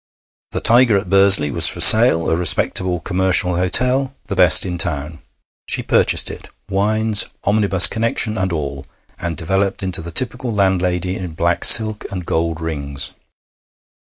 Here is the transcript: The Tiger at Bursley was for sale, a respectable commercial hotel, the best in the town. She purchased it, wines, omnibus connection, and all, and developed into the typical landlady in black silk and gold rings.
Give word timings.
The 0.49 0.61
Tiger 0.61 0.97
at 0.97 1.11
Bursley 1.11 1.51
was 1.51 1.67
for 1.67 1.79
sale, 1.79 2.27
a 2.27 2.35
respectable 2.35 3.01
commercial 3.01 3.57
hotel, 3.57 4.15
the 4.25 4.35
best 4.35 4.65
in 4.65 4.71
the 4.73 4.77
town. 4.83 5.19
She 5.67 5.83
purchased 5.83 6.31
it, 6.31 6.49
wines, 6.67 7.27
omnibus 7.43 7.85
connection, 7.85 8.35
and 8.35 8.51
all, 8.51 8.87
and 9.19 9.37
developed 9.37 9.83
into 9.83 10.01
the 10.01 10.09
typical 10.11 10.51
landlady 10.51 11.15
in 11.15 11.33
black 11.35 11.63
silk 11.63 12.03
and 12.11 12.25
gold 12.25 12.59
rings. 12.59 13.11